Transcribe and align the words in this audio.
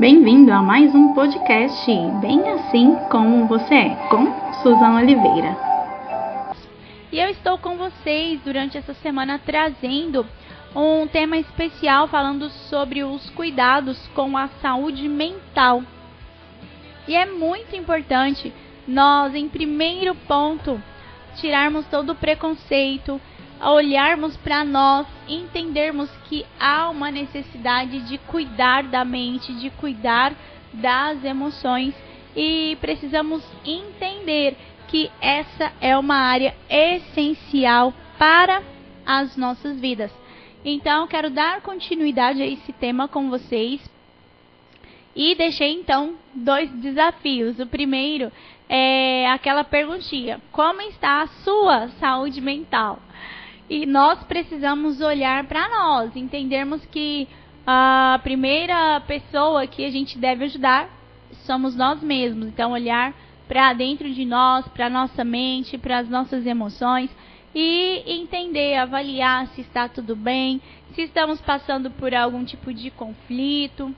Bem-vindo 0.00 0.50
a 0.50 0.62
mais 0.62 0.94
um 0.94 1.12
podcast 1.12 1.84
Bem 2.22 2.40
Assim 2.48 2.96
Como 3.10 3.46
Você 3.46 3.74
É, 3.74 3.94
com 4.08 4.32
Suzana 4.62 5.02
Oliveira. 5.02 5.54
E 7.12 7.18
eu 7.18 7.28
estou 7.28 7.58
com 7.58 7.76
vocês 7.76 8.40
durante 8.42 8.78
essa 8.78 8.94
semana 8.94 9.38
trazendo 9.38 10.24
um 10.74 11.06
tema 11.06 11.36
especial 11.36 12.08
falando 12.08 12.48
sobre 12.48 13.04
os 13.04 13.28
cuidados 13.28 14.08
com 14.14 14.38
a 14.38 14.48
saúde 14.62 15.06
mental. 15.06 15.82
E 17.06 17.14
é 17.14 17.26
muito 17.26 17.76
importante 17.76 18.54
nós, 18.88 19.34
em 19.34 19.50
primeiro 19.50 20.14
ponto, 20.26 20.82
tirarmos 21.36 21.84
todo 21.88 22.12
o 22.12 22.16
preconceito, 22.16 23.20
olharmos 23.62 24.34
para 24.38 24.64
nós, 24.64 25.06
entendermos 25.34 26.10
que 26.28 26.44
há 26.58 26.88
uma 26.90 27.10
necessidade 27.10 28.00
de 28.00 28.18
cuidar 28.18 28.84
da 28.84 29.04
mente, 29.04 29.54
de 29.54 29.70
cuidar 29.70 30.34
das 30.72 31.22
emoções 31.24 31.94
e 32.34 32.76
precisamos 32.80 33.44
entender 33.64 34.56
que 34.88 35.10
essa 35.20 35.72
é 35.80 35.96
uma 35.96 36.16
área 36.16 36.54
essencial 36.68 37.94
para 38.18 38.62
as 39.06 39.36
nossas 39.36 39.78
vidas. 39.80 40.10
Então, 40.64 41.06
quero 41.06 41.30
dar 41.30 41.62
continuidade 41.62 42.42
a 42.42 42.46
esse 42.46 42.72
tema 42.72 43.08
com 43.08 43.30
vocês. 43.30 43.80
E 45.14 45.34
deixei 45.34 45.72
então 45.72 46.14
dois 46.34 46.70
desafios. 46.70 47.58
O 47.58 47.66
primeiro 47.66 48.30
é 48.68 49.28
aquela 49.30 49.64
perguntinha: 49.64 50.40
como 50.52 50.80
está 50.82 51.22
a 51.22 51.26
sua 51.26 51.88
saúde 51.98 52.40
mental? 52.40 53.00
E 53.70 53.86
nós 53.86 54.20
precisamos 54.24 55.00
olhar 55.00 55.44
para 55.44 55.68
nós, 55.68 56.16
entendermos 56.16 56.84
que 56.86 57.28
a 57.64 58.18
primeira 58.20 59.00
pessoa 59.06 59.64
que 59.64 59.84
a 59.84 59.90
gente 59.92 60.18
deve 60.18 60.46
ajudar 60.46 60.90
somos 61.46 61.76
nós 61.76 62.02
mesmos. 62.02 62.48
Então, 62.48 62.72
olhar 62.72 63.14
para 63.46 63.72
dentro 63.72 64.10
de 64.12 64.24
nós, 64.24 64.66
para 64.66 64.90
nossa 64.90 65.22
mente, 65.22 65.78
para 65.78 65.98
as 65.98 66.08
nossas 66.08 66.44
emoções 66.46 67.08
e 67.54 68.02
entender, 68.06 68.74
avaliar 68.76 69.46
se 69.54 69.60
está 69.60 69.88
tudo 69.88 70.16
bem, 70.16 70.60
se 70.96 71.02
estamos 71.02 71.40
passando 71.40 71.92
por 71.92 72.12
algum 72.12 72.44
tipo 72.44 72.74
de 72.74 72.90
conflito 72.90 73.94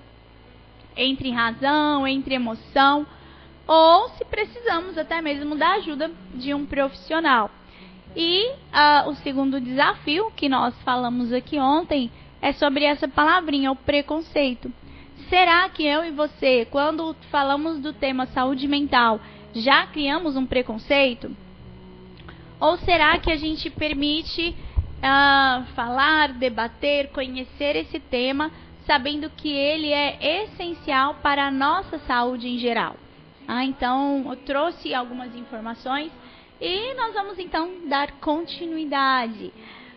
entre 0.95 1.31
razão, 1.31 2.07
entre 2.07 2.35
emoção, 2.35 3.07
ou 3.67 4.11
se 4.11 4.25
precisamos 4.27 4.99
até 4.99 5.23
mesmo 5.23 5.57
da 5.57 5.77
ajuda 5.77 6.11
de 6.35 6.53
um 6.53 6.67
profissional. 6.67 7.51
E 8.15 8.51
uh, 8.51 9.09
o 9.09 9.15
segundo 9.17 9.61
desafio 9.61 10.31
que 10.37 10.49
nós 10.49 10.75
falamos 10.83 11.33
aqui 11.33 11.59
ontem 11.59 12.11
é 12.41 12.53
sobre 12.53 12.85
essa 12.85 13.09
palavrinha, 13.09 13.73
o 13.73 13.77
preconceito. 13.77 14.73
Será 15.29 15.69
que 15.71 15.85
eu 15.87 16.05
e 16.05 16.11
você, 16.11 16.67
quando 16.71 17.17
falamos 17.31 17.81
do 17.81 17.93
tema 17.93 18.27
saúde 18.27 18.69
mental, 18.69 19.21
já 19.55 19.87
criamos 19.87 20.37
um 20.37 20.45
preconceito? 20.45 21.35
Ou 22.61 22.77
será 22.79 23.19
que 23.19 23.31
a 23.31 23.37
gente 23.37 23.71
permite 23.71 24.51
uh, 24.51 25.65
falar, 25.75 26.35
debater, 26.35 27.09
conhecer 27.11 27.77
esse 27.77 27.99
tema, 27.99 28.51
sabendo 28.87 29.31
que 29.31 29.49
ele 29.51 29.91
é 29.91 30.45
essencial 30.45 31.15
para 31.23 31.47
a 31.47 31.51
nossa 31.51 31.99
saúde 32.01 32.49
em 32.49 32.59
geral? 32.59 32.97
Ah, 33.49 33.65
então, 33.65 34.25
eu 34.29 34.37
trouxe 34.37 34.95
algumas 34.95 35.35
informações 35.35 36.13
e 36.63 36.95
nós 36.95 37.13
vamos 37.13 37.41
então 37.41 37.89
dar 37.89 38.13
continuidade. 38.13 39.53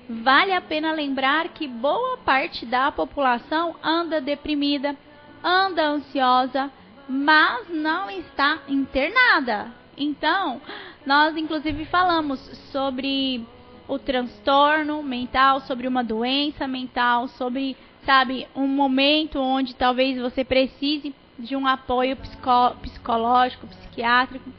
Vale 0.09 0.51
a 0.51 0.59
pena 0.59 0.91
lembrar 0.91 1.49
que 1.49 1.67
boa 1.67 2.17
parte 2.17 2.65
da 2.65 2.91
população 2.91 3.75
anda 3.83 4.19
deprimida, 4.19 4.95
anda 5.43 5.85
ansiosa, 5.87 6.71
mas 7.07 7.69
não 7.69 8.09
está 8.09 8.63
internada. 8.67 9.71
Então, 9.95 10.59
nós 11.05 11.37
inclusive 11.37 11.85
falamos 11.85 12.39
sobre 12.71 13.45
o 13.87 13.99
transtorno 13.99 15.03
mental, 15.03 15.61
sobre 15.61 15.87
uma 15.87 16.03
doença 16.03 16.67
mental, 16.67 17.27
sobre, 17.27 17.77
sabe, 18.03 18.47
um 18.55 18.67
momento 18.67 19.39
onde 19.39 19.75
talvez 19.75 20.19
você 20.19 20.43
precise 20.43 21.13
de 21.37 21.55
um 21.55 21.67
apoio 21.67 22.15
psico 22.15 22.75
psicológico, 22.81 23.67
psiquiátrico. 23.67 24.49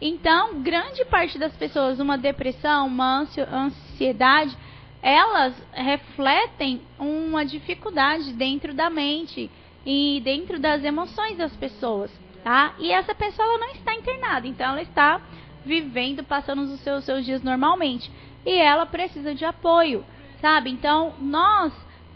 Então, 0.00 0.62
grande 0.62 1.04
parte 1.04 1.38
das 1.38 1.54
pessoas, 1.56 2.00
uma 2.00 2.16
depressão, 2.16 2.86
uma 2.86 3.26
ansiedade, 3.52 4.56
elas 5.02 5.54
refletem 5.72 6.80
uma 6.98 7.44
dificuldade 7.44 8.32
dentro 8.32 8.72
da 8.72 8.88
mente 8.88 9.50
e 9.84 10.20
dentro 10.24 10.58
das 10.58 10.82
emoções 10.84 11.36
das 11.36 11.54
pessoas, 11.56 12.10
tá? 12.42 12.74
E 12.78 12.90
essa 12.90 13.14
pessoa 13.14 13.46
ela 13.46 13.58
não 13.58 13.70
está 13.72 13.94
internada, 13.94 14.46
então 14.46 14.70
ela 14.70 14.82
está 14.82 15.20
vivendo, 15.64 16.22
passando 16.24 16.62
os 16.62 16.80
seus, 16.80 17.04
seus 17.04 17.24
dias 17.24 17.42
normalmente. 17.42 18.10
E 18.44 18.56
ela 18.56 18.86
precisa 18.86 19.34
de 19.34 19.44
apoio, 19.44 20.04
sabe? 20.40 20.70
Então, 20.70 21.14
nós, 21.20 21.72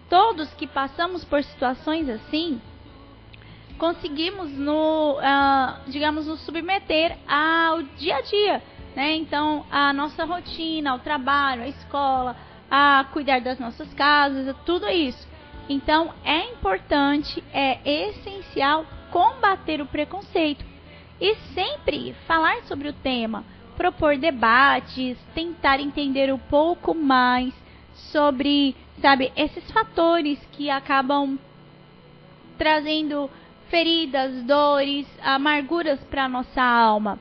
todos 0.09 0.53
que 0.55 0.67
passamos 0.67 1.25
por 1.25 1.43
situações 1.43 2.09
assim, 2.09 2.61
conseguimos 3.79 4.51
no, 4.53 5.19
uh, 5.19 5.91
digamos, 5.91 6.27
nos 6.27 6.41
submeter 6.41 7.17
ao 7.27 7.83
dia 7.83 8.17
a 8.17 8.21
dia, 8.23 8.63
né? 8.95 9.15
Então, 9.17 9.65
a 9.71 9.93
nossa 9.93 10.25
rotina, 10.25 10.95
o 10.95 10.99
trabalho, 10.99 11.63
a 11.63 11.69
escola, 11.69 12.37
a 12.71 13.07
cuidar 13.13 13.41
das 13.41 13.59
nossas 13.59 13.93
casas, 13.95 14.55
tudo 14.65 14.89
isso. 14.89 15.27
Então, 15.69 16.13
é 16.25 16.51
importante, 16.53 17.43
é 17.53 18.09
essencial 18.09 18.85
combater 19.11 19.81
o 19.81 19.87
preconceito 19.87 20.65
e 21.21 21.35
sempre 21.55 22.15
falar 22.27 22.63
sobre 22.65 22.89
o 22.89 22.93
tema, 22.93 23.45
propor 23.77 24.17
debates, 24.17 25.17
tentar 25.35 25.81
entender 25.81 26.33
um 26.33 26.39
pouco 26.39 26.95
mais 26.95 27.55
sobre, 27.95 28.77
sabe, 29.01 29.33
esses 29.37 29.71
fatores 29.71 30.39
que 30.53 30.69
acabam 30.69 31.39
trazendo 32.59 33.31
feridas, 33.69 34.43
dores, 34.45 35.07
amarguras 35.23 36.01
para 36.11 36.29
nossa 36.29 36.63
alma. 36.63 37.19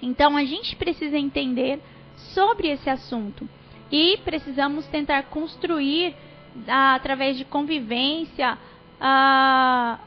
Então 0.00 0.36
a 0.36 0.44
gente 0.44 0.76
precisa 0.76 1.16
entender 1.16 1.80
sobre 2.34 2.68
esse 2.68 2.90
assunto 2.90 3.48
e 3.90 4.18
precisamos 4.24 4.86
tentar 4.86 5.24
construir 5.24 6.14
através 6.66 7.36
de 7.36 7.44
convivência 7.44 8.58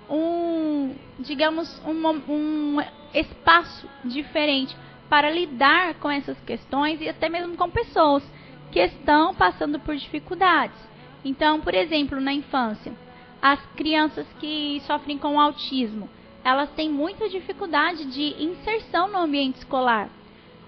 um, 0.09 0.95
digamos, 1.19 1.81
um, 1.85 2.07
um 2.31 2.77
espaço 3.13 3.87
diferente 4.03 4.75
para 5.09 5.29
lidar 5.29 5.95
com 5.95 6.09
essas 6.09 6.39
questões 6.41 7.01
e 7.01 7.09
até 7.09 7.29
mesmo 7.29 7.55
com 7.55 7.69
pessoas 7.69 8.23
que 8.71 8.79
estão 8.79 9.33
passando 9.33 9.79
por 9.79 9.95
dificuldades. 9.95 10.77
Então, 11.23 11.61
por 11.61 11.73
exemplo, 11.73 12.19
na 12.19 12.33
infância, 12.33 12.93
as 13.41 13.59
crianças 13.75 14.25
que 14.39 14.81
sofrem 14.85 15.17
com 15.17 15.39
autismo, 15.39 16.09
elas 16.43 16.69
têm 16.71 16.89
muita 16.89 17.27
dificuldade 17.27 18.05
de 18.05 18.43
inserção 18.43 19.07
no 19.07 19.17
ambiente 19.17 19.57
escolar. 19.57 20.09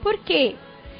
Por 0.01 0.17
quê? 0.19 0.55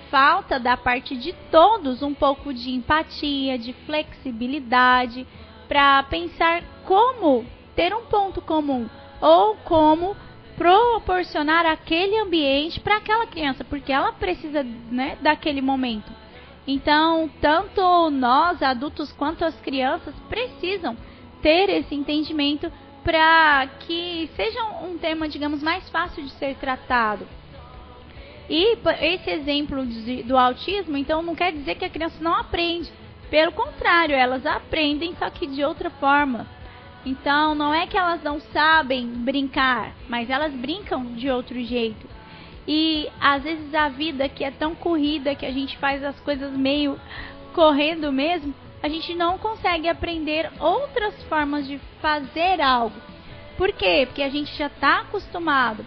Falta 0.09 0.59
da 0.59 0.77
parte 0.77 1.15
de 1.15 1.33
todos 1.51 2.01
um 2.01 2.13
pouco 2.13 2.53
de 2.53 2.71
empatia, 2.71 3.57
de 3.57 3.73
flexibilidade, 3.85 5.27
para 5.67 6.03
pensar 6.03 6.63
como 6.85 7.45
ter 7.75 7.93
um 7.93 8.05
ponto 8.05 8.41
comum 8.41 8.87
ou 9.19 9.55
como 9.57 10.15
proporcionar 10.55 11.65
aquele 11.65 12.17
ambiente 12.19 12.79
para 12.79 12.97
aquela 12.97 13.27
criança, 13.27 13.63
porque 13.63 13.91
ela 13.91 14.11
precisa 14.13 14.63
né, 14.63 15.17
daquele 15.21 15.61
momento. 15.61 16.11
Então, 16.67 17.29
tanto 17.39 18.09
nós, 18.09 18.61
adultos, 18.61 19.11
quanto 19.13 19.45
as 19.45 19.55
crianças 19.61 20.13
precisam 20.27 20.97
ter 21.41 21.69
esse 21.69 21.93
entendimento 21.95 22.71
para 23.03 23.67
que 23.79 24.29
seja 24.35 24.63
um 24.83 24.97
tema, 24.97 25.29
digamos, 25.29 25.63
mais 25.63 25.89
fácil 25.89 26.23
de 26.23 26.31
ser 26.31 26.55
tratado. 26.55 27.25
E 28.49 28.77
esse 29.01 29.29
exemplo 29.29 29.85
de, 29.85 30.23
do 30.23 30.37
autismo, 30.37 30.97
então, 30.97 31.21
não 31.21 31.35
quer 31.35 31.51
dizer 31.51 31.75
que 31.75 31.85
a 31.85 31.89
criança 31.89 32.17
não 32.21 32.33
aprende. 32.33 32.91
Pelo 33.29 33.51
contrário, 33.51 34.15
elas 34.15 34.45
aprendem, 34.45 35.15
só 35.19 35.29
que 35.29 35.47
de 35.47 35.63
outra 35.63 35.89
forma. 35.89 36.47
Então, 37.05 37.55
não 37.55 37.73
é 37.73 37.87
que 37.87 37.97
elas 37.97 38.21
não 38.23 38.39
sabem 38.39 39.07
brincar, 39.07 39.93
mas 40.09 40.29
elas 40.29 40.53
brincam 40.53 41.05
de 41.13 41.29
outro 41.29 41.61
jeito. 41.63 42.07
E 42.67 43.09
às 43.19 43.43
vezes 43.43 43.73
a 43.73 43.87
vida 43.87 44.27
que 44.27 44.43
é 44.43 44.51
tão 44.51 44.75
corrida 44.75 45.33
que 45.35 45.45
a 45.45 45.51
gente 45.51 45.77
faz 45.77 46.03
as 46.03 46.19
coisas 46.19 46.51
meio 46.51 46.99
correndo 47.53 48.11
mesmo, 48.11 48.53
a 48.81 48.87
gente 48.87 49.15
não 49.15 49.37
consegue 49.37 49.87
aprender 49.87 50.51
outras 50.59 51.21
formas 51.23 51.67
de 51.67 51.79
fazer 52.01 52.61
algo. 52.61 52.95
Por 53.57 53.71
quê? 53.73 54.03
Porque 54.05 54.21
a 54.21 54.29
gente 54.29 54.55
já 54.55 54.67
está 54.67 55.01
acostumado, 55.01 55.85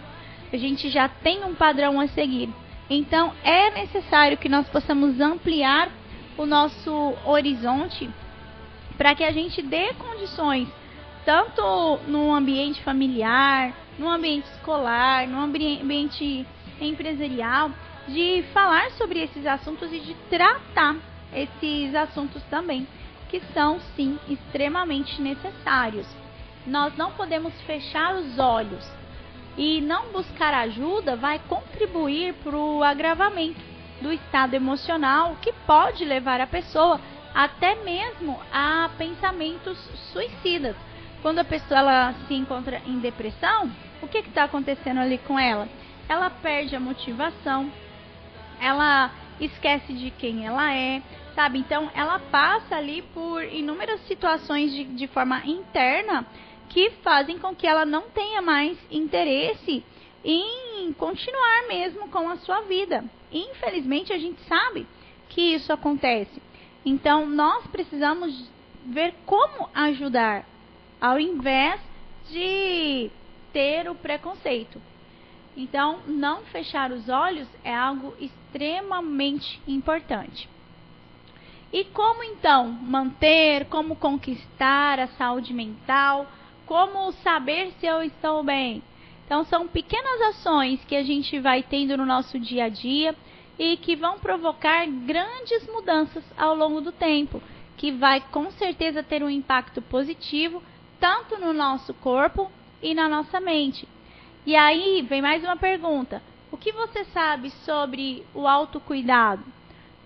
a 0.51 0.57
gente 0.57 0.89
já 0.89 1.07
tem 1.07 1.43
um 1.43 1.55
padrão 1.55 1.99
a 1.99 2.07
seguir. 2.07 2.49
Então 2.89 3.33
é 3.43 3.71
necessário 3.71 4.37
que 4.37 4.49
nós 4.49 4.67
possamos 4.67 5.19
ampliar 5.21 5.89
o 6.37 6.45
nosso 6.45 7.13
horizonte 7.25 8.09
para 8.97 9.15
que 9.15 9.23
a 9.23 9.31
gente 9.31 9.61
dê 9.61 9.93
condições 9.93 10.67
tanto 11.25 11.99
no 12.07 12.33
ambiente 12.33 12.81
familiar, 12.83 13.73
no 13.97 14.09
ambiente 14.09 14.45
escolar, 14.51 15.27
no 15.27 15.39
ambiente 15.39 16.45
empresarial, 16.79 17.71
de 18.07 18.43
falar 18.53 18.91
sobre 18.91 19.19
esses 19.19 19.45
assuntos 19.45 19.93
e 19.93 19.99
de 19.99 20.13
tratar 20.29 20.95
esses 21.33 21.93
assuntos 21.95 22.41
também, 22.43 22.87
que 23.29 23.41
são 23.53 23.79
sim 23.95 24.19
extremamente 24.27 25.21
necessários. 25.21 26.07
Nós 26.65 26.95
não 26.97 27.11
podemos 27.11 27.53
fechar 27.61 28.15
os 28.15 28.37
olhos 28.37 28.85
e 29.57 29.81
não 29.81 30.11
buscar 30.11 30.53
ajuda 30.53 31.15
vai 31.15 31.39
contribuir 31.39 32.33
para 32.35 32.55
o 32.55 32.83
agravamento 32.83 33.59
do 34.01 34.11
estado 34.11 34.53
emocional 34.53 35.37
que 35.41 35.53
pode 35.65 36.03
levar 36.03 36.41
a 36.41 36.47
pessoa 36.47 36.99
até 37.33 37.75
mesmo 37.83 38.39
a 38.51 38.89
pensamentos 38.97 39.77
suicidas. 40.11 40.75
Quando 41.21 41.39
a 41.39 41.43
pessoa 41.43 41.79
ela 41.79 42.15
se 42.27 42.33
encontra 42.33 42.81
em 42.85 42.99
depressão, 42.99 43.71
o 44.01 44.07
que 44.07 44.17
está 44.19 44.45
acontecendo 44.45 44.99
ali 44.99 45.17
com 45.19 45.37
ela? 45.37 45.67
Ela 46.09 46.29
perde 46.29 46.75
a 46.75 46.79
motivação, 46.79 47.71
ela 48.59 49.11
esquece 49.39 49.93
de 49.93 50.11
quem 50.11 50.45
ela 50.45 50.73
é, 50.73 51.01
sabe? 51.35 51.59
Então 51.59 51.89
ela 51.93 52.19
passa 52.19 52.75
ali 52.75 53.01
por 53.13 53.43
inúmeras 53.43 53.99
situações 54.07 54.71
de, 54.71 54.83
de 54.83 55.07
forma 55.07 55.41
interna 55.45 56.25
que 56.69 56.91
fazem 57.03 57.37
com 57.37 57.55
que 57.55 57.67
ela 57.67 57.85
não 57.85 58.09
tenha 58.09 58.41
mais 58.41 58.77
interesse 58.89 59.83
em 60.23 60.93
continuar 60.93 61.67
mesmo 61.67 62.07
com 62.09 62.29
a 62.29 62.37
sua 62.37 62.61
vida. 62.61 63.03
Infelizmente 63.31 64.13
a 64.13 64.17
gente 64.17 64.41
sabe 64.43 64.87
que 65.29 65.41
isso 65.53 65.71
acontece. 65.71 66.41
Então 66.85 67.25
nós 67.25 67.67
precisamos 67.67 68.49
ver 68.85 69.13
como 69.25 69.69
ajudar, 69.73 70.45
ao 70.99 71.19
invés 71.19 71.79
de 72.29 73.11
ter 73.53 73.89
o 73.89 73.95
preconceito. 73.95 74.81
Então, 75.55 75.99
não 76.07 76.43
fechar 76.45 76.91
os 76.91 77.09
olhos 77.09 77.47
é 77.63 77.75
algo 77.75 78.13
extremamente 78.19 79.61
importante. 79.67 80.49
E 81.73 81.85
como 81.85 82.23
então 82.23 82.67
manter, 82.67 83.65
como 83.65 83.95
conquistar 83.95 84.99
a 84.99 85.07
saúde 85.07 85.53
mental, 85.53 86.27
como 86.65 87.11
saber 87.13 87.71
se 87.79 87.85
eu 87.85 88.03
estou 88.03 88.43
bem? 88.43 88.83
Então, 89.25 89.45
são 89.45 89.65
pequenas 89.65 90.21
ações 90.35 90.83
que 90.83 90.95
a 90.95 91.03
gente 91.03 91.39
vai 91.39 91.63
tendo 91.63 91.95
no 91.95 92.05
nosso 92.05 92.37
dia 92.37 92.65
a 92.65 92.69
dia 92.69 93.15
e 93.57 93.77
que 93.77 93.95
vão 93.95 94.19
provocar 94.19 94.85
grandes 94.85 95.65
mudanças 95.67 96.23
ao 96.37 96.53
longo 96.53 96.81
do 96.81 96.91
tempo, 96.91 97.41
que 97.77 97.91
vai 97.91 98.19
com 98.19 98.51
certeza 98.51 99.01
ter 99.01 99.23
um 99.23 99.29
impacto 99.29 99.81
positivo 99.81 100.61
tanto 100.99 101.39
no 101.39 101.53
nosso 101.53 101.93
corpo 101.93 102.51
e 102.81 102.93
na 102.93 103.07
nossa 103.07 103.39
mente. 103.39 103.87
E 104.45 104.55
aí 104.55 105.01
vem 105.03 105.21
mais 105.21 105.41
uma 105.43 105.55
pergunta: 105.55 106.21
o 106.51 106.57
que 106.57 106.73
você 106.73 107.05
sabe 107.05 107.49
sobre 107.65 108.25
o 108.33 108.47
autocuidado? 108.47 109.43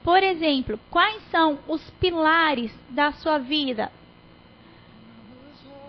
Por 0.06 0.22
exemplo, 0.22 0.80
quais 0.92 1.20
são 1.32 1.58
os 1.68 1.82
pilares 2.00 2.72
da 2.92 3.12
sua 3.14 3.40
vida? 3.40 3.92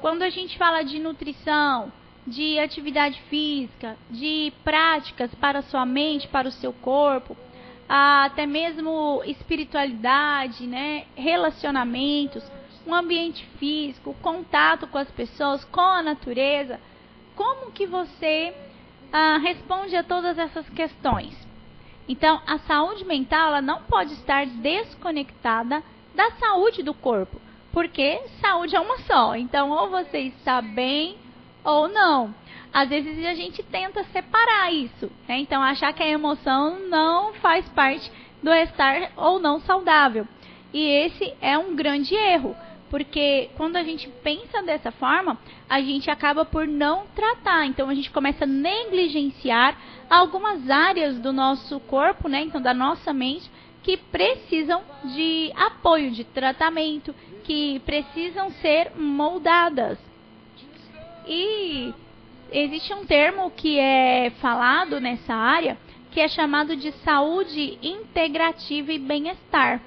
Quando 0.00 0.22
a 0.22 0.30
gente 0.30 0.56
fala 0.56 0.82
de 0.82 0.98
nutrição, 0.98 1.92
de 2.26 2.58
atividade 2.58 3.20
física, 3.28 3.94
de 4.10 4.54
práticas 4.64 5.34
para 5.34 5.58
a 5.58 5.62
sua 5.62 5.84
mente, 5.84 6.28
para 6.28 6.48
o 6.48 6.52
seu 6.52 6.72
corpo, 6.72 7.36
até 7.86 8.46
mesmo 8.46 9.22
espiritualidade, 9.26 10.66
né, 10.66 11.04
relacionamentos, 11.14 12.42
um 12.86 12.94
ambiente 12.94 13.44
físico, 13.58 14.16
contato 14.22 14.86
com 14.86 14.96
as 14.96 15.10
pessoas, 15.10 15.62
com 15.64 15.82
a 15.82 16.02
natureza, 16.02 16.80
como 17.34 17.70
que 17.70 17.86
você 17.86 18.54
ah, 19.12 19.36
responde 19.36 19.94
a 19.94 20.02
todas 20.02 20.38
essas 20.38 20.66
questões? 20.70 21.45
Então, 22.08 22.40
a 22.46 22.58
saúde 22.58 23.04
mental 23.04 23.48
ela 23.48 23.62
não 23.62 23.82
pode 23.82 24.12
estar 24.14 24.46
desconectada 24.46 25.82
da 26.14 26.30
saúde 26.32 26.82
do 26.82 26.94
corpo, 26.94 27.40
porque 27.72 28.20
saúde 28.40 28.76
é 28.76 28.80
uma 28.80 28.98
só. 29.00 29.34
Então, 29.34 29.70
ou 29.70 29.90
você 29.90 30.18
está 30.18 30.62
bem 30.62 31.16
ou 31.64 31.88
não. 31.88 32.34
Às 32.72 32.88
vezes 32.88 33.24
a 33.24 33.34
gente 33.34 33.62
tenta 33.62 34.04
separar 34.04 34.72
isso, 34.72 35.10
né? 35.26 35.38
Então, 35.38 35.62
achar 35.62 35.92
que 35.92 36.02
a 36.02 36.08
emoção 36.08 36.78
não 36.88 37.34
faz 37.34 37.68
parte 37.70 38.10
do 38.42 38.52
estar 38.52 39.12
ou 39.16 39.38
não 39.38 39.60
saudável. 39.60 40.26
E 40.72 40.80
esse 40.80 41.34
é 41.40 41.56
um 41.56 41.74
grande 41.74 42.14
erro, 42.14 42.54
porque 42.90 43.50
quando 43.56 43.76
a 43.76 43.82
gente 43.82 44.08
pensa 44.22 44.62
dessa 44.62 44.90
forma, 44.92 45.38
a 45.68 45.80
gente 45.80 46.10
acaba 46.10 46.44
por 46.44 46.66
não 46.66 47.06
tratar. 47.14 47.66
Então 47.66 47.88
a 47.88 47.94
gente 47.94 48.10
começa 48.10 48.44
a 48.44 48.46
negligenciar 48.46 49.76
algumas 50.08 50.68
áreas 50.70 51.18
do 51.18 51.32
nosso 51.32 51.80
corpo, 51.80 52.28
né? 52.28 52.42
Então 52.42 52.60
da 52.60 52.74
nossa 52.74 53.12
mente 53.12 53.50
que 53.82 53.96
precisam 53.96 54.82
de 55.04 55.52
apoio, 55.54 56.10
de 56.10 56.24
tratamento, 56.24 57.14
que 57.44 57.78
precisam 57.80 58.50
ser 58.50 58.92
moldadas. 58.96 59.98
E 61.26 61.94
existe 62.50 62.92
um 62.94 63.06
termo 63.06 63.50
que 63.50 63.78
é 63.78 64.30
falado 64.40 65.00
nessa 65.00 65.34
área 65.34 65.78
que 66.10 66.20
é 66.20 66.28
chamado 66.28 66.74
de 66.74 66.92
saúde 67.04 67.78
integrativa 67.82 68.90
e 68.90 68.98
bem-estar 68.98 69.82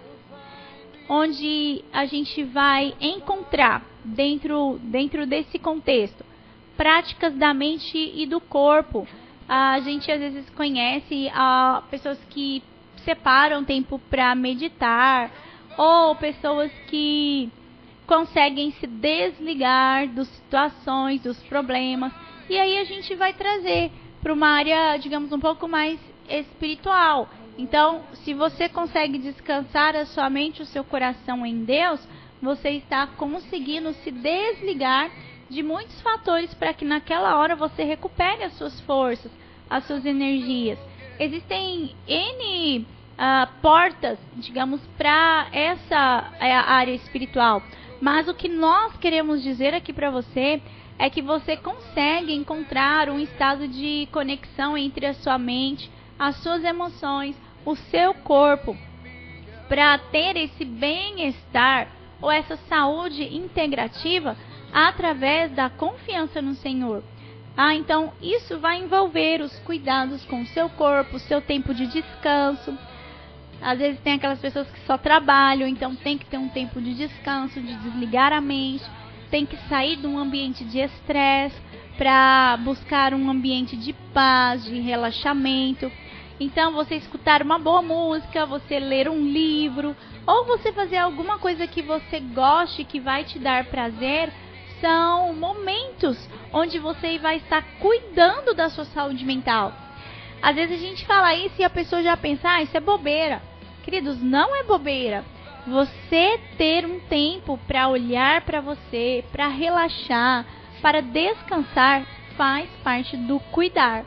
onde 1.10 1.84
a 1.92 2.06
gente 2.06 2.44
vai 2.44 2.94
encontrar 3.02 3.84
dentro, 4.06 4.80
dentro 4.84 5.26
desse 5.26 5.58
contexto 5.58 6.30
práticas 6.80 7.36
da 7.36 7.54
mente 7.54 7.98
e 7.98 8.26
do 8.26 8.40
corpo. 8.40 9.06
A 9.50 9.82
gente 9.82 10.10
às 10.10 10.18
vezes 10.18 10.50
conhece 10.52 11.30
a 11.34 11.84
pessoas 11.92 12.18
que 12.30 12.64
separam 13.04 13.66
tempo 13.66 14.00
para 14.10 14.34
meditar 14.34 15.30
ou 15.78 16.16
pessoas 16.16 16.72
que 16.88 17.50
conseguem 18.08 18.72
se 18.80 18.88
desligar 18.88 20.08
das 20.08 20.30
situações, 20.30 21.22
dos 21.22 21.38
problemas. 21.44 22.14
E 22.50 22.58
aí 22.58 22.78
a 22.78 22.86
gente 22.86 23.14
vai 23.16 23.34
trazer 23.34 23.92
para 24.22 24.32
uma 24.32 24.48
área, 24.48 24.96
digamos, 24.98 25.34
um 25.34 25.40
pouco 25.40 25.68
mais 25.68 26.00
espiritual. 26.30 27.28
Então, 27.60 28.04
se 28.24 28.34
você 28.34 28.70
consegue 28.70 29.18
descansar 29.18 29.94
a 29.94 30.06
sua 30.06 30.30
mente, 30.30 30.62
o 30.62 30.66
seu 30.66 30.82
coração 30.82 31.46
em 31.46 31.66
Deus, 31.66 32.00
você 32.42 32.70
está 32.70 33.06
conseguindo 33.06 33.92
se 33.96 34.12
desligar 34.12 35.12
de 35.50 35.62
muitos 35.62 36.00
fatores 36.00 36.54
para 36.54 36.74
que 36.74 36.86
naquela 36.86 37.36
hora 37.36 37.58
você 37.58 37.84
recupere 37.84 38.46
as 38.46 38.54
suas 38.54 38.80
forças, 38.80 39.30
as 39.70 39.84
suas 39.84 40.06
energias. 40.06 40.80
Existem 41.20 41.94
N 42.08 42.78
uh, 42.80 43.52
portas, 43.62 44.18
digamos, 44.38 44.80
para 44.98 45.50
essa 45.52 46.32
é, 46.40 46.56
área 46.56 46.94
espiritual. 46.94 47.62
Mas 48.00 48.30
o 48.30 48.34
que 48.34 48.48
nós 48.48 48.96
queremos 48.96 49.44
dizer 49.44 49.74
aqui 49.74 49.92
para 49.92 50.10
você 50.10 50.62
é 50.98 51.10
que 51.10 51.22
você 51.22 51.58
consegue 51.58 52.34
encontrar 52.34 53.10
um 53.10 53.20
estado 53.20 53.68
de 53.68 54.08
conexão 54.14 54.78
entre 54.78 55.06
a 55.06 55.14
sua 55.14 55.38
mente, 55.38 55.92
as 56.18 56.38
suas 56.38 56.64
emoções, 56.64 57.36
o 57.70 57.76
seu 57.76 58.16
corpo 58.16 58.76
para 59.68 59.96
ter 60.00 60.36
esse 60.36 60.66
bem-estar 60.66 61.88
ou 62.20 62.32
essa 62.32 62.58
saúde 62.68 63.24
integrativa 63.24 64.36
através 64.74 65.52
da 65.52 65.70
confiança 65.70 66.42
no 66.42 66.56
Senhor. 66.56 67.04
Ah, 67.56 67.76
então 67.76 68.12
isso 68.22 68.58
vai 68.58 68.80
envolver 68.80 69.42
os 69.42 69.58
cuidados 69.60 70.26
com 70.26 70.42
o 70.42 70.48
seu 70.48 70.68
corpo, 70.70 71.18
o 71.18 71.20
seu 71.20 71.42
tempo 71.42 71.72
de 71.74 71.86
descanso. 71.86 72.76
Às 73.62 73.78
vezes 73.78 74.00
tem 74.02 74.14
aquelas 74.14 74.40
pessoas 74.40 74.68
que 74.72 74.80
só 74.88 74.98
trabalham, 74.98 75.68
então 75.68 75.96
tem 75.96 76.18
que 76.18 76.26
ter 76.26 76.38
um 76.38 76.50
tempo 76.50 76.82
de 76.82 76.96
descanso, 76.96 77.62
de 77.62 77.76
desligar 77.76 78.34
a 78.34 78.42
mente, 78.42 78.86
tem 79.30 79.46
que 79.46 79.58
sair 79.68 79.98
de 79.98 80.08
um 80.08 80.18
ambiente 80.18 80.64
de 80.64 80.80
estresse 80.80 81.56
para 81.98 82.58
buscar 82.64 83.14
um 83.14 83.30
ambiente 83.30 83.76
de 83.76 83.94
paz, 84.14 84.64
de 84.64 84.80
relaxamento. 84.80 85.92
Então, 86.40 86.72
você 86.72 86.96
escutar 86.96 87.42
uma 87.42 87.60
boa 87.60 87.82
música, 87.82 88.46
você 88.46 88.80
ler 88.80 89.10
um 89.10 89.26
livro, 89.26 89.96
ou 90.26 90.46
você 90.46 90.72
fazer 90.72 90.98
alguma 90.98 91.38
coisa 91.38 91.68
que 91.68 91.82
você 91.82 92.20
goste, 92.20 92.86
que 92.86 93.00
vai 93.00 93.26
te 93.26 93.38
dar 93.38 93.66
prazer, 93.66 94.32
são 94.80 95.34
momentos 95.34 96.30
onde 96.54 96.80
você 96.80 97.18
vai 97.18 97.38
estar 97.38 97.62
cuidando 97.80 98.54
da 98.54 98.70
sua 98.70 98.86
saúde 98.86 99.26
mental. 99.26 99.74
Às 100.42 100.56
vezes 100.56 100.80
a 100.80 100.86
gente 100.86 101.06
fala 101.06 101.36
isso 101.36 101.56
e 101.60 101.64
a 101.64 101.70
pessoa 101.70 102.02
já 102.02 102.16
pensa, 102.16 102.50
ah, 102.50 102.64
isso 102.64 102.76
é 102.78 102.80
bobeira. 102.80 103.42
Queridos, 103.84 104.22
não 104.22 104.56
é 104.56 104.64
bobeira. 104.64 105.26
Você 105.68 106.40
ter 106.58 106.86
um 106.86 107.02
tempo 107.02 107.60
para 107.68 107.90
olhar 107.90 108.42
para 108.42 108.62
você, 108.62 109.26
para 109.32 109.48
relaxar, 109.48 110.46
para 110.82 111.02
descansar, 111.02 112.06
faz 112.38 112.70
parte 112.84 113.18
do 113.18 113.40
cuidar. 113.52 114.06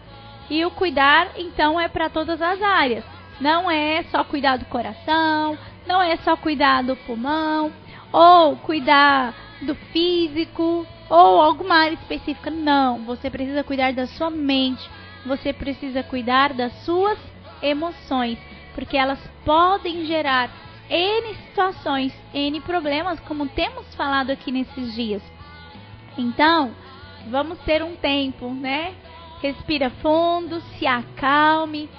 E 0.52 0.66
o 0.66 0.70
cuidar, 0.70 1.30
então, 1.38 1.80
é 1.80 1.88
para 1.88 2.10
todas 2.10 2.42
as 2.42 2.60
áreas. 2.60 3.02
Não 3.40 3.70
é 3.70 4.02
só 4.10 4.22
cuidar 4.22 4.58
do 4.58 4.66
coração, 4.66 5.56
não 5.86 6.02
é 6.02 6.18
só 6.18 6.36
cuidar 6.36 6.82
do 6.82 6.94
pulmão, 6.94 7.72
ou 8.12 8.54
cuidar 8.56 9.34
do 9.62 9.74
físico, 9.74 10.86
ou 11.08 11.40
alguma 11.40 11.76
área 11.76 11.94
específica. 11.94 12.50
Não, 12.50 12.98
você 12.98 13.30
precisa 13.30 13.64
cuidar 13.64 13.94
da 13.94 14.06
sua 14.06 14.28
mente, 14.28 14.86
você 15.24 15.54
precisa 15.54 16.02
cuidar 16.02 16.52
das 16.52 16.70
suas 16.84 17.18
emoções, 17.62 18.38
porque 18.74 18.98
elas 18.98 19.26
podem 19.46 20.04
gerar 20.04 20.50
N 20.90 21.34
situações, 21.46 22.12
N 22.34 22.60
problemas, 22.60 23.18
como 23.20 23.48
temos 23.48 23.94
falado 23.94 24.28
aqui 24.28 24.52
nesses 24.52 24.94
dias. 24.94 25.22
Então, 26.18 26.72
vamos 27.30 27.58
ter 27.60 27.82
um 27.82 27.96
tempo, 27.96 28.52
né? 28.52 28.94
Respira 29.42 29.90
fundo, 29.90 30.60
se 30.78 30.86
acalme, 30.86 31.90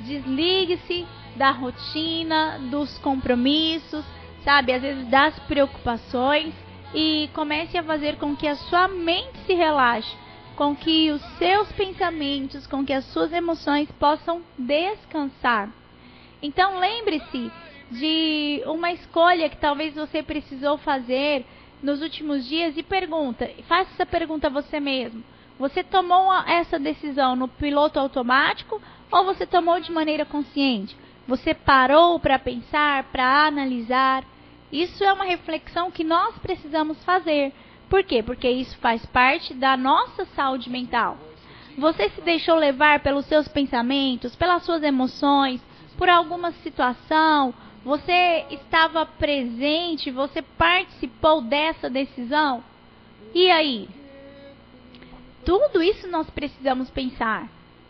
desligue-se 0.00 1.06
da 1.36 1.52
rotina, 1.52 2.58
dos 2.72 2.98
compromissos, 2.98 4.04
sabe? 4.42 4.72
Às 4.72 4.82
vezes 4.82 5.06
das 5.06 5.38
preocupações 5.40 6.52
e 6.92 7.30
comece 7.32 7.78
a 7.78 7.84
fazer 7.84 8.16
com 8.16 8.34
que 8.34 8.48
a 8.48 8.56
sua 8.56 8.88
mente 8.88 9.38
se 9.46 9.54
relaxe, 9.54 10.12
com 10.56 10.74
que 10.74 11.12
os 11.12 11.22
seus 11.38 11.70
pensamentos, 11.70 12.66
com 12.66 12.84
que 12.84 12.92
as 12.92 13.04
suas 13.04 13.32
emoções 13.32 13.88
possam 13.92 14.42
descansar. 14.58 15.70
Então 16.42 16.80
lembre-se 16.80 17.52
de 17.92 18.60
uma 18.66 18.90
escolha 18.90 19.48
que 19.48 19.56
talvez 19.56 19.94
você 19.94 20.20
precisou 20.20 20.76
fazer 20.78 21.46
nos 21.80 22.02
últimos 22.02 22.44
dias 22.48 22.76
e 22.76 22.82
pergunta, 22.82 23.48
faça 23.68 23.90
essa 23.92 24.04
pergunta 24.04 24.48
a 24.48 24.50
você 24.50 24.80
mesmo. 24.80 25.22
Você 25.58 25.82
tomou 25.82 26.32
essa 26.44 26.78
decisão 26.78 27.34
no 27.34 27.48
piloto 27.48 27.98
automático 27.98 28.80
ou 29.10 29.24
você 29.24 29.44
tomou 29.44 29.80
de 29.80 29.90
maneira 29.90 30.24
consciente? 30.24 30.96
Você 31.26 31.52
parou 31.52 32.20
para 32.20 32.38
pensar, 32.38 33.04
para 33.04 33.46
analisar? 33.46 34.24
Isso 34.70 35.02
é 35.02 35.12
uma 35.12 35.24
reflexão 35.24 35.90
que 35.90 36.04
nós 36.04 36.38
precisamos 36.38 37.02
fazer. 37.04 37.52
Por 37.88 38.04
quê? 38.04 38.22
Porque 38.22 38.48
isso 38.48 38.76
faz 38.78 39.04
parte 39.06 39.52
da 39.52 39.76
nossa 39.76 40.24
saúde 40.36 40.70
mental. 40.70 41.16
Você 41.76 42.08
se 42.10 42.20
deixou 42.20 42.56
levar 42.56 43.00
pelos 43.00 43.26
seus 43.26 43.48
pensamentos, 43.48 44.36
pelas 44.36 44.62
suas 44.62 44.82
emoções, 44.82 45.60
por 45.96 46.08
alguma 46.08 46.52
situação? 46.52 47.52
Você 47.84 48.44
estava 48.50 49.06
presente? 49.06 50.10
Você 50.10 50.42
participou 50.42 51.40
dessa 51.40 51.88
decisão? 51.88 52.62
E 53.34 53.50
aí? 53.50 53.88
Tudo 55.48 55.82
isso 55.82 56.06
nós 56.08 56.28
precisamos 56.28 56.90
pensar, 56.90 57.48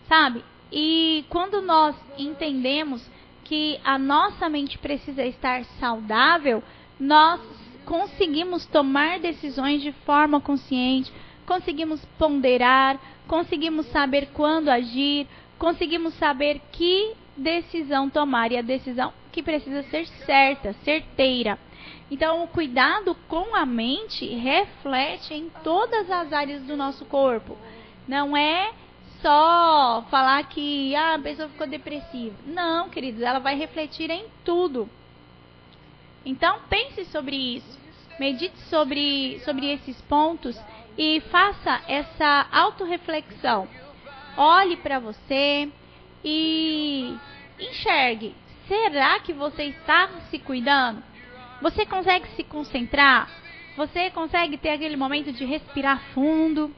sabe? 0.09 0.45
E 0.71 1.25
quando 1.29 1.61
nós 1.61 1.97
entendemos 2.17 3.05
que 3.43 3.81
a 3.83 3.99
nossa 3.99 4.49
mente 4.49 4.79
precisa 4.79 5.25
estar 5.25 5.65
saudável, 5.81 6.63
nós 7.01 7.41
conseguimos 7.85 8.65
tomar 8.67 9.19
decisões 9.19 9.83
de 9.83 9.91
forma 9.91 10.41
consciente, 10.41 11.13
conseguimos 11.45 12.01
ponderar, 12.17 12.97
conseguimos 13.27 13.87
saber 13.87 14.29
quando 14.33 14.69
agir, 14.69 15.27
conseguimos 15.59 16.15
saber 16.15 16.61
que 16.71 17.13
decisão 17.37 18.09
tomar 18.09 18.53
e 18.53 18.57
a 18.57 18.63
decisão 18.63 19.13
que 19.33 19.43
precisa 19.43 19.83
ser 19.91 20.07
certa, 20.25 20.75
certeira. 20.85 21.59
Então, 22.11 22.43
o 22.43 22.49
cuidado 22.49 23.15
com 23.29 23.55
a 23.55 23.67
mente 23.67 24.27
reflete 24.27 25.35
em 25.35 25.51
todas 25.63 26.11
as 26.11 26.33
áreas 26.33 26.63
do 26.63 26.77
nosso 26.77 27.05
corpo. 27.05 27.57
Não 28.07 28.37
é 28.37 28.73
só 29.21 30.05
falar 30.11 30.43
que 30.49 30.95
ah, 30.97 31.15
a 31.15 31.19
pessoa 31.19 31.49
ficou 31.49 31.67
depressiva. 31.67 32.37
Não, 32.47 32.89
queridos, 32.89 33.21
ela 33.21 33.39
vai 33.39 33.57
refletir 33.57 34.11
em 34.11 34.27
tudo. 34.45 34.89
Então 36.25 36.61
pense 36.69 37.05
sobre 37.07 37.37
isso. 37.37 37.79
Medite 38.19 38.59
sobre, 38.63 39.41
sobre 39.45 39.73
esses 39.73 40.01
pontos 40.03 40.59
e 40.97 41.21
faça 41.31 41.81
essa 41.87 42.47
autorreflexão. 42.51 43.69
Olhe 44.37 44.77
para 44.77 44.99
você 44.99 45.69
e 46.25 47.17
enxergue. 47.59 48.35
Será 48.67 49.21
que 49.21 49.33
você 49.33 49.65
está 49.65 50.09
se 50.31 50.39
cuidando? 50.39 51.03
Você 51.61 51.85
consegue 51.87 52.27
se 52.37 52.45
concentrar? 52.45 53.29
Você 53.77 54.11
consegue 54.11 54.57
ter 54.57 54.71
aquele 54.71 54.97
momento 54.97 55.33
de 55.33 55.45
respirar 55.45 56.01
fundo? 56.15 56.75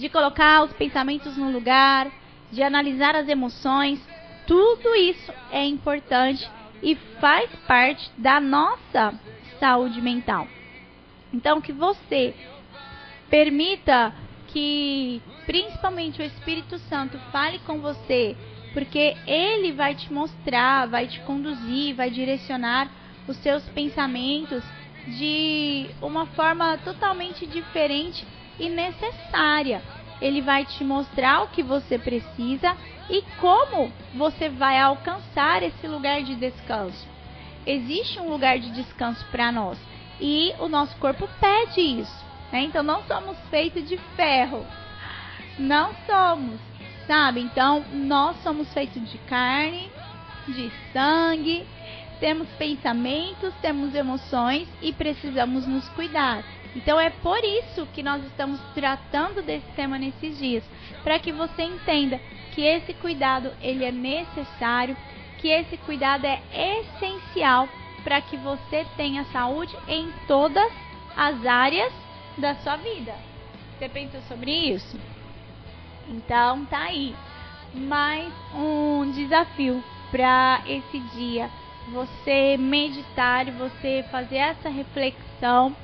de 0.00 0.08
colocar 0.08 0.64
os 0.64 0.72
pensamentos 0.72 1.36
no 1.36 1.50
lugar, 1.50 2.10
de 2.50 2.62
analisar 2.62 3.14
as 3.14 3.28
emoções. 3.28 4.00
Tudo 4.46 4.94
isso 4.94 5.30
é 5.52 5.64
importante 5.64 6.48
e 6.82 6.94
faz 7.20 7.50
parte 7.68 8.10
da 8.16 8.40
nossa 8.40 9.14
saúde 9.60 10.00
mental. 10.00 10.48
Então, 11.32 11.60
que 11.60 11.70
você 11.70 12.34
permita 13.28 14.12
que, 14.48 15.22
principalmente, 15.44 16.22
o 16.22 16.24
Espírito 16.24 16.78
Santo 16.78 17.18
fale 17.30 17.58
com 17.60 17.78
você, 17.78 18.34
porque 18.72 19.14
ele 19.26 19.72
vai 19.72 19.94
te 19.94 20.10
mostrar, 20.10 20.88
vai 20.88 21.06
te 21.06 21.20
conduzir, 21.20 21.94
vai 21.94 22.10
direcionar 22.10 22.90
os 23.30 23.36
seus 23.38 23.62
pensamentos 23.70 24.62
de 25.06 25.88
uma 26.02 26.26
forma 26.26 26.76
totalmente 26.78 27.46
diferente 27.46 28.26
e 28.58 28.68
necessária. 28.68 29.82
Ele 30.20 30.42
vai 30.42 30.66
te 30.66 30.84
mostrar 30.84 31.42
o 31.42 31.48
que 31.48 31.62
você 31.62 31.98
precisa 31.98 32.76
e 33.08 33.22
como 33.40 33.90
você 34.14 34.48
vai 34.48 34.78
alcançar 34.78 35.62
esse 35.62 35.86
lugar 35.86 36.22
de 36.22 36.34
descanso. 36.34 37.08
Existe 37.66 38.20
um 38.20 38.28
lugar 38.28 38.58
de 38.58 38.70
descanso 38.72 39.24
para 39.30 39.50
nós 39.50 39.78
e 40.20 40.52
o 40.58 40.68
nosso 40.68 40.96
corpo 40.98 41.28
pede 41.40 41.80
isso. 41.80 42.24
Né? 42.52 42.62
Então 42.62 42.82
não 42.82 43.02
somos 43.04 43.38
feitos 43.48 43.88
de 43.88 43.96
ferro, 44.16 44.66
não 45.58 45.94
somos, 46.06 46.60
sabe? 47.06 47.40
Então 47.40 47.84
nós 47.92 48.36
somos 48.42 48.72
feitos 48.74 49.10
de 49.10 49.18
carne, 49.18 49.90
de 50.48 50.70
sangue, 50.92 51.64
temos 52.20 52.48
pensamentos, 52.50 53.52
temos 53.62 53.94
emoções 53.94 54.68
e 54.80 54.92
precisamos 54.92 55.66
nos 55.66 55.88
cuidar. 55.90 56.44
Então 56.76 57.00
é 57.00 57.10
por 57.10 57.42
isso 57.42 57.86
que 57.92 58.02
nós 58.02 58.24
estamos 58.24 58.60
tratando 58.74 59.42
desse 59.42 59.66
tema 59.74 59.98
nesses 59.98 60.38
dias, 60.38 60.62
para 61.02 61.18
que 61.18 61.32
você 61.32 61.62
entenda 61.62 62.20
que 62.52 62.62
esse 62.62 62.94
cuidado 62.94 63.50
ele 63.60 63.84
é 63.84 63.90
necessário, 63.90 64.96
que 65.38 65.48
esse 65.48 65.76
cuidado 65.78 66.26
é 66.26 66.40
essencial 66.52 67.68
para 68.04 68.20
que 68.20 68.36
você 68.36 68.86
tenha 68.96 69.24
saúde 69.26 69.76
em 69.88 70.12
todas 70.28 70.70
as 71.16 71.44
áreas 71.44 71.92
da 72.38 72.54
sua 72.56 72.76
vida. 72.76 73.14
Você 73.78 73.88
pensa 73.88 74.20
sobre 74.28 74.52
isso? 74.52 74.98
Então 76.08 76.64
tá 76.66 76.84
aí 76.84 77.14
mais 77.74 78.32
um 78.54 79.10
desafio 79.12 79.82
para 80.10 80.62
esse 80.66 80.98
dia. 81.14 81.50
Você 81.88 82.56
meditar, 82.56 83.50
você 83.52 84.04
fazer 84.10 84.36
essa 84.36 84.68
reflexão 84.68 85.74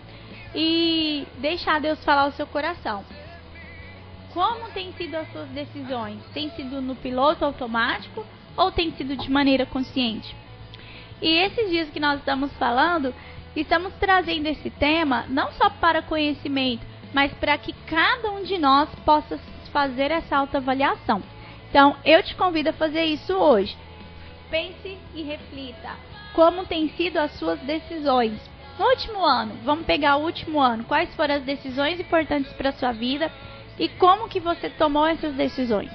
e 0.55 1.27
deixar 1.39 1.81
Deus 1.81 2.03
falar 2.05 2.27
o 2.27 2.33
seu 2.33 2.47
coração. 2.47 3.05
Como 4.33 4.69
tem 4.71 4.93
sido 4.93 5.15
as 5.17 5.31
suas 5.33 5.49
decisões? 5.49 6.23
Tem 6.33 6.51
sido 6.51 6.81
no 6.81 6.95
piloto 6.95 7.45
automático 7.45 8.25
ou 8.57 8.71
tem 8.71 8.93
sido 8.93 9.17
de 9.17 9.31
maneira 9.31 9.67
consciente? 9.67 10.37
E 11.21 11.29
esses 11.29 11.71
dias 11.71 11.89
que 11.91 11.99
nós 11.99 12.19
estamos 12.19 12.53
falando, 12.59 13.15
estamos 13.55 13.93
trazendo 13.95 14.47
esse 14.47 14.71
tema 14.71 15.25
não 15.29 15.51
só 15.53 15.71
para 15.71 16.03
conhecimento, 16.03 16.87
mas 17.15 17.33
para 17.35 17.57
que 17.57 17.73
cada 17.87 18.31
um 18.31 18.43
de 18.43 18.59
nós 18.59 18.89
possa 19.05 19.39
fazer 19.73 20.11
essa 20.11 20.37
autoavaliação. 20.37 21.23
Então, 21.71 21.97
eu 22.05 22.23
te 22.23 22.35
convido 22.35 22.71
a 22.71 22.75
fazer 22.75 23.05
isso 23.05 23.35
hoje. 23.35 23.77
Pense 24.51 24.99
e 25.15 25.23
reflita 25.23 25.97
como 26.35 26.67
têm 26.67 26.91
sido 26.91 27.17
as 27.19 27.33
suas 27.39 27.59
decisões 27.61 28.39
no 28.79 28.85
último 28.85 29.25
ano, 29.25 29.55
vamos 29.65 29.87
pegar 29.87 30.17
o 30.17 30.25
último 30.25 30.61
ano. 30.61 30.85
Quais 30.85 31.15
foram 31.15 31.37
as 31.37 31.43
decisões 31.45 31.99
importantes 31.99 32.53
para 32.53 32.73
sua 32.73 32.93
vida 32.93 33.33
e 33.79 33.89
como 33.89 34.29
que 34.29 34.39
você 34.39 34.69
tomou 34.69 35.07
essas 35.07 35.35
decisões? 35.35 35.91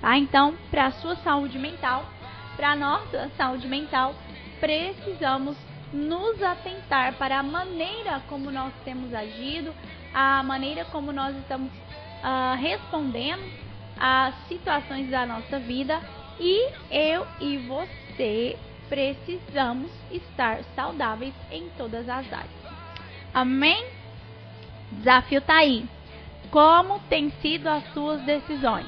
Tá? 0.00 0.16
Então, 0.16 0.54
para 0.70 0.86
a 0.86 0.92
sua 0.92 1.16
saúde 1.16 1.58
mental, 1.58 2.04
para 2.56 2.70
a 2.70 2.76
nossa 2.76 3.28
saúde 3.36 3.66
mental, 3.66 4.14
precisamos 4.60 5.56
nos 5.92 6.40
atentar 6.40 7.14
para 7.14 7.40
a 7.40 7.42
maneira 7.42 8.22
como 8.28 8.48
nós 8.48 8.72
temos 8.84 9.12
agido, 9.12 9.74
a 10.14 10.40
maneira 10.44 10.84
como 10.84 11.12
nós 11.12 11.36
estamos 11.36 11.72
uh, 11.72 12.54
respondendo 12.60 13.42
às 13.98 14.36
situações 14.46 15.10
da 15.10 15.26
nossa 15.26 15.58
vida 15.58 16.00
e 16.40 16.72
eu 16.90 17.26
e 17.38 17.58
você 17.58 18.56
precisamos 18.88 19.90
estar 20.10 20.64
saudáveis 20.74 21.34
em 21.52 21.68
todas 21.76 22.08
as 22.08 22.32
áreas. 22.32 22.50
Amém? 23.32 23.84
Desafio 24.90 25.40
tá 25.42 25.58
aí. 25.58 25.84
Como 26.50 26.98
tem 27.08 27.30
sido 27.40 27.68
as 27.68 27.84
suas 27.92 28.20
decisões? 28.22 28.86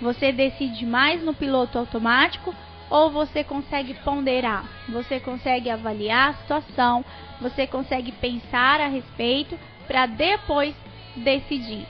Você 0.00 0.32
decide 0.32 0.84
mais 0.84 1.22
no 1.22 1.32
piloto 1.32 1.78
automático 1.78 2.52
ou 2.90 3.10
você 3.10 3.44
consegue 3.44 3.94
ponderar? 3.94 4.64
Você 4.88 5.20
consegue 5.20 5.70
avaliar 5.70 6.30
a 6.30 6.34
situação? 6.34 7.04
Você 7.40 7.66
consegue 7.66 8.10
pensar 8.12 8.80
a 8.80 8.88
respeito 8.88 9.58
para 9.86 10.06
depois 10.06 10.74
decidir? 11.14 11.86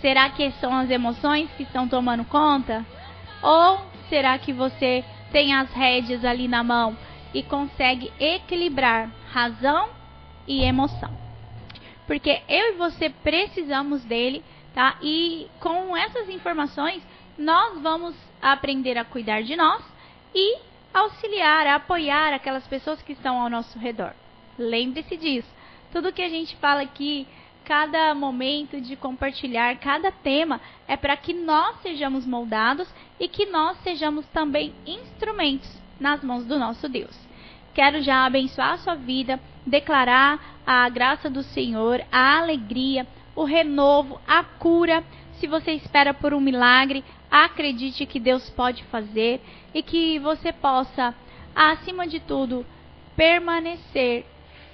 Será 0.00 0.28
que 0.30 0.50
são 0.52 0.76
as 0.76 0.90
emoções 0.90 1.50
que 1.56 1.62
estão 1.62 1.88
tomando 1.88 2.24
conta? 2.24 2.84
Ou 3.42 3.89
será 4.10 4.36
que 4.38 4.52
você 4.52 5.02
tem 5.32 5.54
as 5.54 5.72
rédeas 5.72 6.24
ali 6.24 6.48
na 6.48 6.62
mão 6.62 6.98
e 7.32 7.42
consegue 7.42 8.12
equilibrar 8.20 9.08
razão 9.32 9.88
e 10.46 10.62
emoção? 10.62 11.16
Porque 12.06 12.42
eu 12.48 12.74
e 12.74 12.76
você 12.76 13.08
precisamos 13.08 14.04
dele, 14.04 14.44
tá? 14.74 14.96
E 15.00 15.46
com 15.60 15.96
essas 15.96 16.28
informações, 16.28 17.02
nós 17.38 17.80
vamos 17.80 18.14
aprender 18.42 18.98
a 18.98 19.04
cuidar 19.04 19.42
de 19.42 19.54
nós 19.56 19.82
e 20.34 20.58
auxiliar, 20.92 21.66
apoiar 21.68 22.34
aquelas 22.34 22.66
pessoas 22.66 23.00
que 23.00 23.12
estão 23.12 23.40
ao 23.40 23.48
nosso 23.48 23.78
redor. 23.78 24.12
Lembre-se 24.58 25.16
disso. 25.16 25.48
Tudo 25.92 26.12
que 26.12 26.22
a 26.22 26.28
gente 26.28 26.56
fala 26.56 26.82
aqui, 26.82 27.26
cada 27.64 28.12
momento 28.14 28.80
de 28.80 28.96
compartilhar, 28.96 29.78
cada 29.78 30.10
tema, 30.10 30.60
é 30.88 30.96
para 30.96 31.16
que 31.16 31.32
nós 31.32 31.80
sejamos 31.80 32.26
moldados 32.26 32.88
e 33.20 33.28
que 33.28 33.44
nós 33.44 33.76
sejamos 33.82 34.26
também 34.28 34.72
instrumentos 34.86 35.70
nas 36.00 36.24
mãos 36.24 36.46
do 36.46 36.58
nosso 36.58 36.88
Deus. 36.88 37.14
Quero 37.74 38.00
já 38.00 38.24
abençoar 38.24 38.72
a 38.72 38.78
sua 38.78 38.94
vida, 38.94 39.38
declarar 39.66 40.58
a 40.66 40.88
graça 40.88 41.28
do 41.28 41.42
Senhor, 41.42 42.02
a 42.10 42.38
alegria, 42.38 43.06
o 43.36 43.44
renovo, 43.44 44.18
a 44.26 44.42
cura. 44.42 45.04
Se 45.34 45.46
você 45.46 45.72
espera 45.72 46.14
por 46.14 46.32
um 46.32 46.40
milagre, 46.40 47.04
acredite 47.30 48.06
que 48.06 48.18
Deus 48.18 48.48
pode 48.50 48.82
fazer 48.84 49.40
e 49.74 49.82
que 49.82 50.18
você 50.18 50.52
possa, 50.52 51.14
acima 51.54 52.06
de 52.06 52.18
tudo, 52.20 52.66
permanecer 53.14 54.24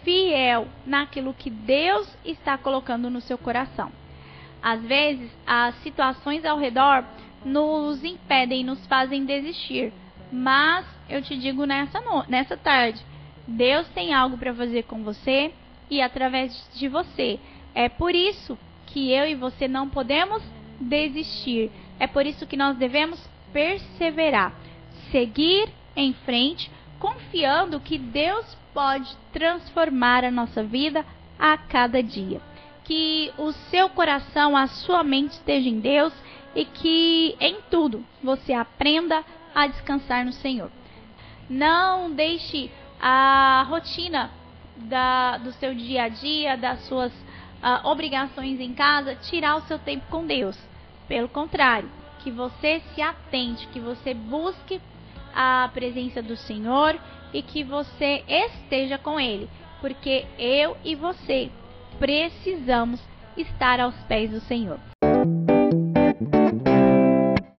fiel 0.05 0.69
naquilo 0.87 1.35
que 1.35 1.51
Deus 1.51 2.09
está 2.25 2.57
colocando 2.57 3.11
no 3.11 3.21
seu 3.21 3.37
coração. 3.37 3.91
Às 4.63 4.81
vezes, 4.83 5.31
as 5.47 5.75
situações 5.83 6.45
ao 6.45 6.59
redor 6.59 7.05
nos 7.47 8.03
impedem, 8.03 8.65
nos 8.65 8.85
fazem 8.87 9.25
desistir. 9.25 9.93
Mas 10.33 10.85
eu 11.09 11.23
te 11.23 11.37
digo 11.37 11.65
nessa, 11.65 12.01
no... 12.01 12.25
nessa 12.29 12.57
tarde, 12.57 13.01
Deus 13.47 13.87
tem 13.91 14.13
algo 14.13 14.37
para 14.37 14.53
fazer 14.53 14.83
com 14.83 15.05
você 15.05 15.53
e 15.89 16.03
através 16.03 16.69
de 16.75 16.89
você. 16.89 17.39
É 17.73 17.89
por 17.89 18.15
isso 18.15 18.59
que 18.89 19.13
eu 19.13 19.29
e 19.29 19.37
você 19.37 19.69
não 19.69 19.89
podemos 19.89 20.43
desistir. 20.81 21.71
É 22.01 22.09
por 22.09 22.27
isso 22.27 22.47
que 22.47 22.57
nós 22.57 22.77
devemos 22.77 23.25
perseverar, 23.53 24.53
seguir 25.13 25.69
em 25.95 26.13
frente, 26.13 26.71
confiando 26.99 27.79
que 27.79 27.97
Deus 27.97 28.59
pode 28.75 29.17
transformar 29.33 30.25
a 30.25 30.31
nossa 30.31 30.65
vida 30.65 31.07
a 31.39 31.57
cada 31.57 32.03
dia. 32.03 32.41
Que 32.83 33.33
o 33.39 33.53
seu 33.53 33.89
coração, 33.89 34.57
a 34.57 34.67
sua 34.67 35.05
mente 35.05 35.33
esteja 35.33 35.69
em 35.69 35.79
Deus 35.79 36.13
e 36.57 36.65
que 36.65 37.37
em 37.39 37.59
tudo 37.71 38.03
você 38.23 38.55
aprenda 38.55 39.23
a 39.55 39.67
descansar 39.67 40.25
no 40.25 40.33
Senhor. 40.33 40.71
Não 41.49 42.11
deixe 42.11 42.71
a 42.99 43.65
rotina 43.69 44.31
da, 44.77 45.37
do 45.37 45.53
seu 45.53 45.75
dia 45.75 46.05
a 46.05 46.09
dia, 46.09 46.57
das 46.57 46.81
suas 46.87 47.13
uh, 47.13 47.87
obrigações 47.87 48.59
em 48.59 48.73
casa, 48.73 49.15
tirar 49.15 49.57
o 49.57 49.63
seu 49.63 49.79
tempo 49.79 50.07
com 50.11 50.27
Deus. 50.27 50.59
Pelo 51.07 51.29
contrário, 51.29 51.91
que 52.21 52.31
você 52.31 52.83
se 52.95 53.03
atente, 53.03 53.69
que 53.69 53.79
você 53.79 54.15
busque 54.15 54.81
a 55.35 55.71
presença 55.73 56.23
do 56.23 56.37
Senhor 56.37 56.99
e 57.33 57.43
que 57.43 57.63
você 57.63 58.25
esteja 58.27 58.97
com 58.97 59.21
Ele, 59.21 59.49
porque 59.81 60.27
eu 60.39 60.77
e 60.83 60.95
você 60.95 61.51
precisamos 61.99 63.01
estar 63.37 63.79
aos 63.79 63.95
pés 64.05 64.31
do 64.31 64.41
Senhor. 64.41 64.81